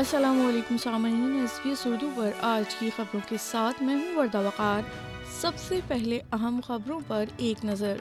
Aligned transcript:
السلام 0.00 0.40
علیکم 0.46 0.76
سامعین 0.82 1.34
ایس 1.40 1.58
بی 1.62 1.70
ایس 1.70 1.86
اردو 1.86 2.08
پر 2.14 2.30
آج 2.46 2.74
کی 2.74 2.88
خبروں 2.96 3.20
کے 3.28 3.36
ساتھ 3.40 3.82
میں 3.82 3.94
ہوں 3.94 4.16
وردہ 4.16 4.38
وقار 4.46 4.80
سب 5.40 5.58
سے 5.68 5.78
پہلے 5.88 6.18
اہم 6.38 6.58
خبروں 6.66 6.98
پر 7.08 7.24
ایک 7.46 7.64
نظر 7.64 7.96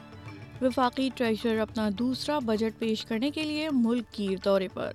وفاقی 0.62 1.08
ٹریجر 1.16 1.60
اپنا 1.68 1.88
دوسرا 2.00 2.38
بجٹ 2.46 2.80
پیش 2.80 3.06
کرنے 3.06 3.30
کے 3.32 3.44
لیے 3.44 3.68
ملک 3.74 4.12
کی 4.14 4.28
دورے 4.46 4.68
پر 4.74 4.92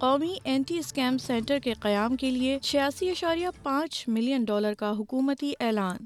قومی 0.00 0.34
اینٹی 0.44 0.78
اسکیم 0.78 1.18
سینٹر 1.26 1.58
کے 1.64 1.72
قیام 1.82 2.16
کے 2.24 2.30
لیے 2.30 2.58
چھیاسی 2.62 3.10
اشاریہ 3.10 3.48
پانچ 3.62 4.02
ملین 4.18 4.44
ڈالر 4.48 4.74
کا 4.78 4.90
حکومتی 4.98 5.52
اعلان 5.68 6.04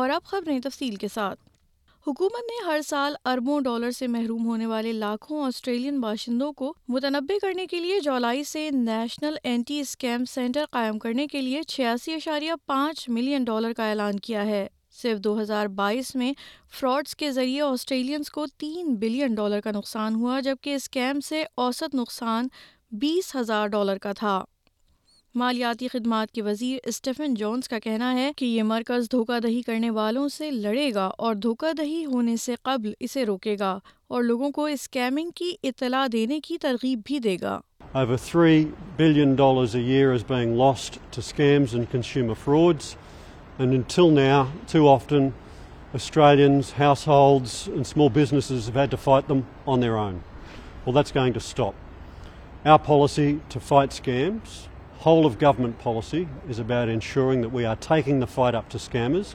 اور 0.00 0.10
اب 0.18 0.24
خبریں 0.30 0.58
تفصیل 0.64 0.94
کے 1.04 1.08
ساتھ 1.14 1.40
حکومت 2.06 2.50
نے 2.50 2.64
ہر 2.64 2.80
سال 2.86 3.14
اربوں 3.30 3.60
ڈالر 3.64 3.90
سے 3.98 4.06
محروم 4.16 4.46
ہونے 4.46 4.66
والے 4.66 4.90
لاکھوں 4.92 5.42
آسٹریلین 5.44 6.00
باشندوں 6.00 6.52
کو 6.56 6.72
متنوع 6.94 7.38
کرنے 7.42 7.66
کے 7.66 7.80
لیے 7.80 8.00
جولائی 8.04 8.42
سے 8.44 8.68
نیشنل 8.72 9.36
اینٹی 9.44 9.78
اسکیم 9.80 10.24
سینٹر 10.32 10.64
قائم 10.72 10.98
کرنے 11.04 11.26
کے 11.32 11.40
لیے 11.42 11.62
چھیاسی 11.68 12.14
اشاریہ 12.14 12.52
پانچ 12.66 13.08
ملین 13.18 13.44
ڈالر 13.44 13.72
کا 13.76 13.88
اعلان 13.90 14.18
کیا 14.26 14.44
ہے 14.46 14.66
صرف 15.02 15.18
دو 15.24 15.40
ہزار 15.40 15.66
بائیس 15.80 16.14
میں 16.16 16.32
فراڈز 16.80 17.14
کے 17.22 17.32
ذریعے 17.32 17.60
آسٹریلینس 17.62 18.30
کو 18.30 18.46
تین 18.60 18.94
بلین 19.00 19.34
ڈالر 19.34 19.60
کا 19.64 19.70
نقصان 19.74 20.14
ہوا 20.14 20.40
جبکہ 20.44 20.74
اسکیم 20.74 21.20
سے 21.28 21.42
اوسط 21.66 21.94
نقصان 21.94 22.48
بیس 23.00 23.34
ہزار 23.36 23.66
ڈالر 23.76 23.98
کا 24.02 24.12
تھا 24.18 24.42
مالیاتی 25.38 25.88
خدمات 25.92 26.30
کے 26.34 26.42
وزیر 26.42 26.78
اسٹیفن 26.88 27.32
جونز 27.34 27.68
کا 27.68 27.78
کہنا 27.82 28.12
ہے 28.14 28.30
کہ 28.38 28.44
یہ 28.44 28.62
مرکز 28.62 29.06
دھوکہ 29.12 29.38
دہی 29.42 29.60
کرنے 29.66 29.88
والوں 29.94 30.28
سے 30.32 30.50
لڑے 30.50 30.90
گا 30.94 31.04
اور 31.26 31.34
دھوکہ 31.46 31.72
دہی 31.78 32.04
ہونے 32.12 32.36
سے 32.42 32.54
قبل 32.62 32.92
اسے 33.04 33.24
روکے 33.26 33.54
گا 33.60 33.70
اور 34.14 34.22
لوگوں 34.22 34.50
کو 34.58 34.64
اسکیمنگ 34.74 35.30
کی 35.36 35.50
اطلاع 35.68 36.06
دینے 36.12 36.38
کی 36.44 36.58
ترغیب 36.58 37.00
بھی 37.06 37.18
دے 37.18 37.36
گا 37.42 37.60
Whole 55.04 55.26
of 55.26 55.38
government 55.38 55.78
policy 55.78 56.26
is 56.48 56.58
about 56.58 56.88
ensuring 56.88 57.42
that 57.42 57.50
we 57.50 57.66
are 57.66 57.76
taking 57.76 58.20
the 58.20 58.26
fight 58.26 58.54
up 58.54 58.70
to 58.70 58.78
scammers 58.78 59.34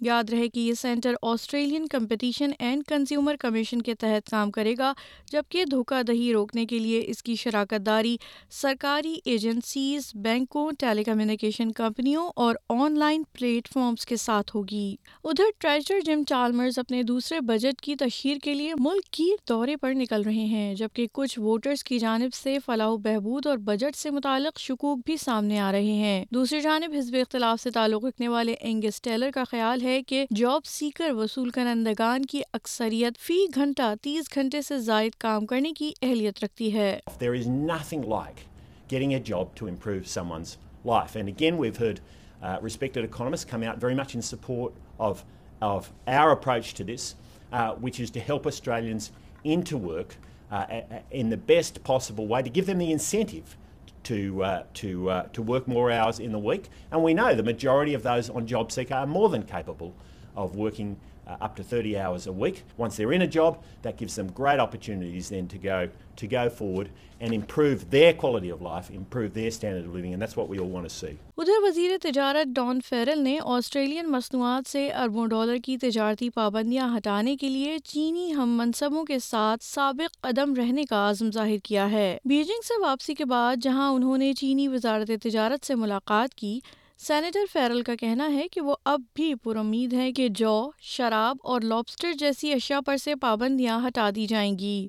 یاد 0.00 0.30
رہے 0.30 0.48
کہ 0.48 0.60
یہ 0.60 0.72
centre 0.78 1.14
Australian 1.22 1.86
competition 1.90 2.50
and 2.58 2.82
consumer 2.88 3.36
commission 3.40 3.82
کے 3.82 3.94
تحت 4.00 4.30
کام 4.30 4.50
کرے 4.50 4.74
گا 4.78 4.92
جبکہ 5.32 5.64
دھوکہ 5.70 6.02
دہی 6.06 6.32
روکنے 6.32 6.64
کے 6.66 6.78
لیے 6.78 7.02
اس 7.08 7.22
کی 7.22 7.34
شراکت 7.40 7.84
داری 7.86 8.16
سرکاری 8.60 9.14
ایجنسیز 9.30 10.10
بینکوں 10.24 10.70
ٹیلی 10.78 11.04
کمیونیکیشن 11.04 11.72
کمپنیوں 11.76 12.28
اور 12.44 12.54
آن 12.68 12.98
لائن 12.98 13.22
پلیٹ 13.38 13.68
فارمز 13.72 14.06
کے 14.06 14.16
ساتھ 14.16 14.54
ہوگی 14.56 14.94
ادھر 15.24 15.50
ٹریجر 15.60 16.00
جم 16.06 16.22
چالمرز 16.28 16.78
اپنے 16.78 17.02
دوسرے 17.12 17.40
بجٹ 17.50 17.80
کی 17.82 17.96
تشہیر 17.98 18.36
کے 18.44 18.54
لیے 18.54 18.72
ملک 18.80 19.10
کی 19.16 19.30
دورے 19.48 19.76
پر 19.82 19.94
نکل 19.96 20.22
رہے 20.26 20.44
ہیں 20.54 20.74
جبکہ 20.74 21.06
کچھ 21.12 21.38
ووٹرز 21.38 21.84
کی 21.84 21.98
جانب 21.98 22.34
سے 22.42 22.56
فلاح 22.66 22.88
و 22.90 22.96
بہبود 23.06 23.46
اور 23.46 23.58
بجٹ 23.64 23.96
سے 23.96 24.10
متعلق 24.10 24.58
شکوک 24.60 24.98
بھی 25.06 25.16
سامنے 25.24 25.58
آ 25.60 25.70
رہے 25.72 25.92
ہیں 26.04 26.24
دوسری 26.34 26.60
جانب 26.60 26.94
اختلاف 27.34 27.60
سے 27.62 27.70
تعلق 27.74 28.04
رکھنے 28.04 28.26
والے 28.28 28.52
اینگس 28.66 29.00
ٹیلر 29.02 29.30
کا 29.34 29.42
خیال 29.50 29.80
ہے 29.82 30.00
کہ 30.08 30.24
جاب 30.36 30.66
سیکر 30.66 31.10
وصول 31.16 31.48
کنندگان 31.54 32.24
کی 32.30 32.40
اکثریت 32.54 33.16
فی 33.20 33.38
گھنٹہ 33.54 33.92
تیس 34.02 34.28
گھنٹے 34.34 34.60
سے 34.62 34.78
زائد 34.80 35.14
کام 35.24 35.46
کرنے 35.46 35.72
کی 35.78 35.90
اہلیت 36.02 36.42
رکھتی 36.44 36.72
ہے 36.74 36.90
There 37.24 37.34
is 37.38 37.48
nothing 37.72 38.02
like 38.12 38.42
getting 38.92 39.14
a 39.16 39.20
job 39.30 39.50
to 39.60 39.68
improve 39.72 40.06
someone's 40.12 40.52
life. 40.92 41.18
And 41.22 41.32
again, 41.34 41.58
we've 41.64 41.80
heard 41.86 41.98
uh, 41.98 42.56
respected 42.68 43.08
economists 43.10 43.50
come 43.54 43.66
out 43.70 43.82
very 43.86 43.98
much 44.02 44.14
in 44.18 44.22
support 44.28 44.78
of, 45.08 45.24
of 45.72 45.90
our 46.20 46.30
approach 46.38 46.72
to 46.80 46.84
this, 46.92 47.08
uh, 47.52 47.74
which 47.88 47.98
is 48.06 48.14
to 48.18 48.24
help 48.30 48.46
Australians 48.54 49.10
into 49.56 49.76
work 49.90 50.14
uh, 50.52 50.64
in 51.22 51.30
the 51.36 51.42
best 51.52 51.82
possible 51.92 52.28
way 52.36 52.42
to 52.48 52.54
give 52.60 52.66
them 52.72 52.78
the 52.86 52.90
incentive 53.00 53.56
majority 54.10 55.08
of 55.10 55.64
the 57.38 59.04
of 60.34 60.34
of 60.34 60.44
of 60.44 60.54
working 60.60 60.96
uh, 61.26 61.36
up 61.44 61.56
to 61.56 61.62
to 61.64 61.68
to 61.70 61.70
to 61.70 61.96
30 61.98 61.98
hours 62.02 62.26
a 62.26 62.30
a 62.30 62.32
week. 62.42 62.62
Once 62.82 62.96
they're 62.98 63.12
in 63.12 63.30
job, 63.36 63.58
that 63.86 63.96
gives 64.00 64.14
them 64.18 64.30
great 64.38 64.60
opportunities 64.64 65.28
then 65.34 65.48
go 65.62 65.88
go 66.32 66.44
forward 66.58 66.88
and 66.88 67.00
and 67.20 67.32
improve 67.32 67.70
improve 67.70 67.90
their 67.90 68.00
their 68.00 68.12
quality 68.20 68.52
life, 68.66 68.90
standard 69.56 69.86
living 69.94 70.16
that's 70.22 70.36
what 70.38 70.48
we 70.50 70.58
all 70.58 70.68
want 70.74 70.90
see. 70.98 71.16
تجارت 72.10 72.46
Don 72.56 72.80
Farrell 72.88 73.22
نے 73.24 73.36
Australian 73.56 74.10
مصنوعات 74.12 74.68
سے 74.70 74.88
اربوں 75.02 75.26
dollar 75.34 75.56
کی 75.64 75.76
تجارتی 75.86 76.28
پابندیاں 76.40 76.88
ہٹانے 76.96 77.36
کے 77.40 77.48
لیے 77.48 77.76
چینی 77.92 78.32
ہم 78.36 78.56
منصبوں 78.58 79.04
کے 79.12 79.18
ساتھ 79.30 79.64
سابق 79.64 80.20
قدم 80.24 80.54
رہنے 80.60 80.84
کا 80.90 81.08
عزم 81.10 81.30
ظاہر 81.40 81.56
کیا 81.64 81.90
ہے 81.90 82.08
بیجنگ 82.34 82.66
سے 82.68 82.80
واپسی 82.86 83.14
کے 83.20 83.24
بعد 83.36 83.62
جہاں 83.68 83.90
انہوں 83.92 84.18
نے 84.26 84.32
چینی 84.40 84.68
وزارت 84.76 85.10
تجارت 85.22 85.66
سے 85.66 85.74
ملاقات 85.84 86.34
کی 86.42 86.58
سینیٹر 87.02 87.44
فیرل 87.52 87.82
کا 87.86 87.94
کہنا 88.00 88.30
ہے 88.32 88.46
کہ 88.52 88.60
وہ 88.60 88.74
اب 88.86 89.00
بھی 89.16 89.34
پر 89.44 89.56
امید 89.56 89.92
ہے 89.94 90.10
کہ 90.12 90.28
جو 90.40 90.50
شراب 90.92 91.36
اور 91.52 91.60
لوبسٹر 91.60 92.12
جیسی 92.18 92.52
اشیاء 92.52 92.78
پر 92.86 92.96
سے 93.04 93.14
پابندیاں 93.20 93.78
ہٹا 93.86 94.08
دی 94.14 94.26
جائیں 94.26 94.52
گی 94.58 94.86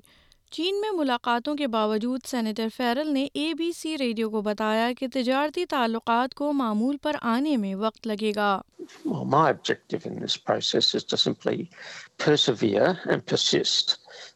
چین 0.56 0.80
میں 0.80 0.90
ملاقاتوں 0.98 1.54
کے 1.56 1.66
باوجود 1.68 2.26
سینیٹر 2.26 2.66
فیرل 2.76 3.08
نے 3.14 3.26
اے 3.40 3.52
بی 3.58 3.70
سی 3.76 3.96
ریڈیو 4.00 4.28
کو 4.30 4.42
بتایا 4.42 4.90
کہ 4.98 5.06
تجارتی 5.14 5.64
تعلقات 5.70 6.34
کو 6.34 6.52
معمول 6.60 6.96
پر 7.02 7.16
آنے 7.32 7.56
میں 7.64 7.74
وقت 7.74 8.06
لگے 8.06 8.32
گا 8.36 8.56
well, 9.04 9.24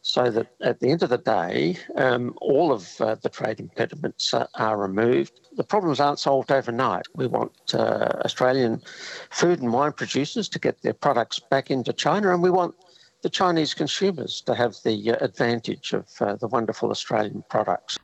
so 0.03 0.31
that 0.31 0.49
at 0.63 0.81
the 0.81 0.91
end 0.91 1.03
of 1.03 1.11
the 1.11 1.19
day, 1.19 1.77
um, 1.97 2.35
all 2.41 2.73
of 2.73 3.01
uh, 3.01 3.17
the 3.17 3.29
trade 3.29 3.61
impediments 3.61 4.33
uh, 4.33 4.47
are 4.55 4.79
removed. 4.79 5.41
The 5.57 5.65
problems 5.65 6.01
aren't 6.01 6.19
solved 6.19 6.51
overnight. 6.51 7.07
We 7.15 7.27
want 7.27 7.53
uh, 7.75 8.09
Australian 8.25 8.83
food 9.31 9.61
and 9.61 9.73
wine 9.73 9.93
producers 9.93 10.49
to 10.51 10.59
get 10.59 10.81
their 10.83 10.95
products 10.95 11.39
back 11.39 11.71
into 11.71 11.93
China 11.93 12.33
and 12.33 12.43
we 12.43 12.51
want 12.51 12.75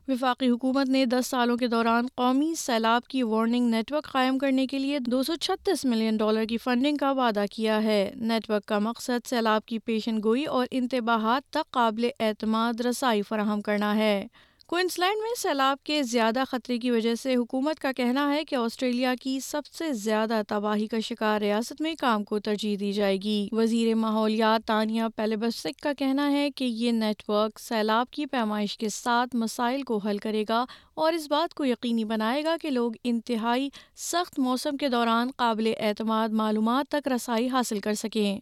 وفاقی 0.09 0.49
حکومت 0.49 0.89
نے 0.89 1.05
دس 1.13 1.27
سالوں 1.31 1.57
کے 1.57 1.67
دوران 1.75 2.07
قومی 2.17 2.53
سیلاب 2.59 3.07
کی 3.11 3.23
warning 3.23 3.69
net 3.71 3.93
work 3.93 4.11
قائم 4.13 4.39
کرنے 4.39 4.67
کے 4.71 4.79
لیے 4.79 4.99
دو 5.11 5.23
سو 5.23 5.35
چھتیس 5.47 5.85
ملین 5.85 6.17
ڈالر 6.17 6.45
کی 6.49 6.59
فنڈنگ 6.65 6.97
کا 7.01 7.13
وعدہ 7.21 7.45
کیا 7.53 7.83
ہے 7.83 8.11
نیٹ 8.21 8.51
ورک 8.51 8.67
کا 8.69 8.79
مقصد 8.91 9.27
سیلاب 9.29 9.67
کی 9.67 9.79
پیشن 9.85 10.19
گوئی 10.25 10.45
اور 10.59 10.67
انتباہات 10.71 11.51
تک 11.53 11.71
قابل 11.75 12.09
اعتماد 12.19 12.81
رسائی 12.91 13.23
فراہم 13.29 13.61
کرنا 13.71 13.95
ہے 13.97 14.27
کوئنسلینڈ 14.69 15.21
میں 15.23 15.31
سیلاب 15.39 15.83
کے 15.87 16.03
زیادہ 16.03 16.43
خطرے 16.51 16.77
کی 16.85 16.91
وجہ 16.91 17.15
سے 17.23 17.35
حکومت 17.37 17.81
کا 17.81 17.91
کہنا 17.97 18.25
ہے 18.33 18.43
کہ 18.45 18.55
آسٹریلیا 18.57 19.13
کی 19.21 19.39
سب 19.45 19.67
سے 19.79 19.93
زیادہ 20.05 20.41
تباہی 20.49 20.87
کا 20.95 20.99
شکار 21.09 21.41
ریاست 21.41 21.81
میں 21.83 21.95
کام 21.99 22.25
کو 22.31 22.39
ترجیح 22.49 22.77
دی 22.81 22.91
جائے 22.93 23.17
گی 23.25 23.49
وزیر 23.57 23.95
ماحولیات 24.03 24.67
تانیہ 24.69 25.03
پیلبسک 25.17 25.79
کا 25.83 25.93
کہنا 25.99 26.31
ہے 26.33 26.49
کہ 26.57 26.65
یہ 26.65 26.93
نیٹ 26.93 27.23
ورک 27.29 27.61
سیلاب 27.61 28.11
کی 28.13 28.27
پیمائش 28.33 28.77
کے 28.79 28.89
ساتھ 28.95 29.37
مسائل 29.45 29.83
کو 29.93 29.99
حل 30.09 30.19
کرے 30.25 30.45
گا 30.49 30.65
اور 31.05 31.13
اس 31.13 31.31
بات 31.31 31.55
کو 31.59 31.65
یقینی 31.65 32.05
بنائے 32.15 32.43
گا 32.45 32.57
کہ 32.63 32.71
لوگ 32.71 32.97
انتہائی 33.13 33.69
سخت 34.11 34.39
موسم 34.49 34.77
کے 34.81 34.89
دوران 34.99 35.31
قابل 35.37 35.73
اعتماد 35.79 36.33
معلومات 36.43 36.91
تک 36.97 37.09
رسائی 37.15 37.49
حاصل 37.55 37.79
کر 37.85 37.95
سکیں 37.95 38.39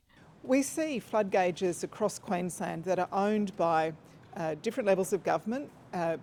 uh, 5.94 6.17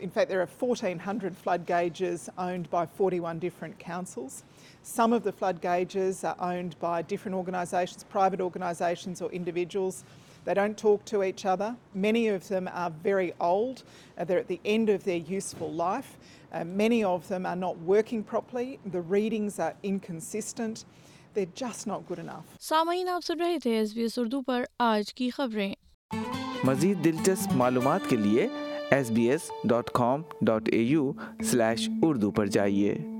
in 0.00 0.08
fact, 0.08 0.30
there 0.30 0.40
are 0.40 0.46
1,400 0.58 1.36
flood 1.36 1.66
gauges 1.66 2.30
owned 2.38 2.70
by 2.70 2.86
41 2.86 3.38
different 3.38 3.78
councils. 3.78 4.44
Some 4.82 5.12
of 5.12 5.22
the 5.22 5.32
flood 5.32 5.60
gauges 5.60 6.24
are 6.24 6.36
owned 6.40 6.78
by 6.78 7.02
different 7.02 7.34
organisations, 7.36 8.02
private 8.04 8.40
organisations 8.40 9.20
or 9.20 9.30
individuals. 9.32 10.04
They 10.46 10.54
don't 10.54 10.78
talk 10.78 11.04
to 11.06 11.22
each 11.24 11.44
other. 11.44 11.76
Many 11.92 12.28
of 12.28 12.46
them 12.48 12.70
are 12.72 12.88
very 12.88 13.34
old. 13.38 13.82
Uh, 14.16 14.24
they're 14.24 14.38
at 14.38 14.46
the 14.48 14.60
end 14.64 14.88
of 14.88 15.04
their 15.04 15.18
useful 15.18 15.70
life. 15.70 16.16
Uh, 16.52 16.64
many 16.64 17.04
of 17.04 17.26
them 17.28 17.44
are 17.44 17.56
not 17.56 17.76
working 17.80 18.22
properly. 18.22 18.78
The 18.86 19.02
readings 19.02 19.58
are 19.58 19.74
inconsistent. 19.82 20.84
They're 21.34 21.52
just 21.64 21.86
not 21.86 22.06
good 22.08 22.18
enough. 22.20 22.44
سامعین 22.60 23.08
آپ 23.08 23.24
سن 23.24 23.40
رہے 23.40 23.58
تھے 23.62 23.76
S 23.78 23.94
B 23.94 24.02
S 24.02 24.18
Urdu 24.18 24.40
پر 24.42 24.64
آج 24.90 25.12
کی 25.14 25.28
خبریں 25.36 25.72
مزید 26.64 27.04
دلچسپ 27.04 27.52
معلومات 27.56 28.08
کے 28.10 28.16
لیے 28.16 28.46
S 28.94 29.10
B 29.14 29.22
S 29.30 29.42
dot 29.68 29.90
com 29.94 30.22
dot 30.46 30.68
A 30.72 30.78
U 30.78 31.10
slash 31.50 31.88
Urdu 32.02 32.30
پر 32.36 32.46
جائیے 32.56 33.15